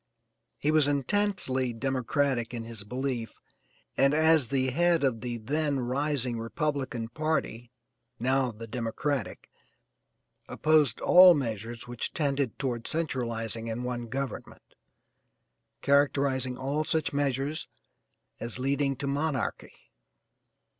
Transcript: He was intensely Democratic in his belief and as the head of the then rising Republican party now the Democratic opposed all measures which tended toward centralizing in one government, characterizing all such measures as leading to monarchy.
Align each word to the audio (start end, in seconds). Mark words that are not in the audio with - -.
He 0.57 0.71
was 0.71 0.87
intensely 0.87 1.73
Democratic 1.73 2.55
in 2.55 2.63
his 2.63 2.83
belief 2.83 3.35
and 3.95 4.15
as 4.15 4.47
the 4.47 4.71
head 4.71 5.03
of 5.03 5.21
the 5.21 5.37
then 5.37 5.79
rising 5.79 6.39
Republican 6.39 7.07
party 7.09 7.71
now 8.17 8.51
the 8.51 8.65
Democratic 8.65 9.47
opposed 10.49 11.01
all 11.01 11.35
measures 11.35 11.87
which 11.87 12.13
tended 12.15 12.57
toward 12.57 12.87
centralizing 12.87 13.67
in 13.67 13.83
one 13.83 14.07
government, 14.07 14.73
characterizing 15.83 16.57
all 16.57 16.83
such 16.83 17.13
measures 17.13 17.67
as 18.39 18.57
leading 18.57 18.95
to 18.95 19.05
monarchy. 19.05 19.91